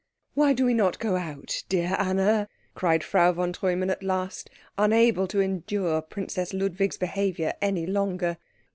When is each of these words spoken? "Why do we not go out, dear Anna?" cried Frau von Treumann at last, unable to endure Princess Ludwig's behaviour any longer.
"Why 0.33 0.53
do 0.53 0.65
we 0.65 0.73
not 0.73 0.97
go 0.97 1.15
out, 1.15 1.61
dear 1.69 1.95
Anna?" 1.99 2.49
cried 2.73 3.03
Frau 3.03 3.33
von 3.33 3.53
Treumann 3.53 3.91
at 3.91 4.01
last, 4.01 4.49
unable 4.75 5.27
to 5.27 5.39
endure 5.41 6.01
Princess 6.01 6.53
Ludwig's 6.55 6.97
behaviour 6.97 7.53
any 7.61 7.85
longer. 7.85 8.37